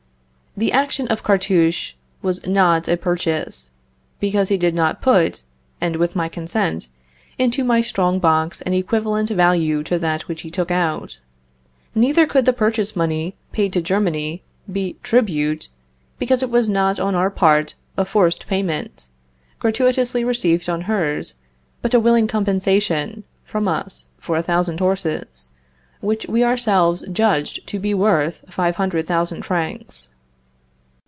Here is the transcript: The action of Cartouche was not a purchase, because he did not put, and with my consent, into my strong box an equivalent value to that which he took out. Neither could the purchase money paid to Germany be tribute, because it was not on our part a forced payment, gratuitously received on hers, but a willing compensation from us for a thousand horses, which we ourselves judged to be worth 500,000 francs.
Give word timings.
The 0.57 0.73
action 0.73 1.07
of 1.07 1.23
Cartouche 1.23 1.93
was 2.21 2.45
not 2.45 2.89
a 2.89 2.97
purchase, 2.97 3.71
because 4.19 4.49
he 4.49 4.57
did 4.57 4.75
not 4.75 5.01
put, 5.01 5.43
and 5.79 5.95
with 5.95 6.13
my 6.13 6.27
consent, 6.27 6.89
into 7.39 7.63
my 7.63 7.79
strong 7.79 8.19
box 8.19 8.59
an 8.59 8.73
equivalent 8.73 9.29
value 9.29 9.81
to 9.83 9.97
that 9.99 10.27
which 10.27 10.41
he 10.41 10.51
took 10.51 10.69
out. 10.69 11.21
Neither 11.95 12.27
could 12.27 12.43
the 12.43 12.51
purchase 12.51 12.97
money 12.97 13.37
paid 13.53 13.71
to 13.71 13.81
Germany 13.81 14.43
be 14.69 14.97
tribute, 15.03 15.69
because 16.19 16.43
it 16.43 16.51
was 16.51 16.67
not 16.67 16.99
on 16.99 17.15
our 17.15 17.29
part 17.29 17.75
a 17.95 18.03
forced 18.03 18.45
payment, 18.45 19.05
gratuitously 19.59 20.25
received 20.25 20.67
on 20.67 20.81
hers, 20.81 21.35
but 21.81 21.93
a 21.93 21.99
willing 21.99 22.27
compensation 22.27 23.23
from 23.45 23.69
us 23.69 24.09
for 24.19 24.35
a 24.35 24.43
thousand 24.43 24.79
horses, 24.81 25.47
which 26.01 26.27
we 26.27 26.43
ourselves 26.43 27.05
judged 27.13 27.65
to 27.67 27.79
be 27.79 27.93
worth 27.93 28.43
500,000 28.49 29.43
francs. 29.45 30.09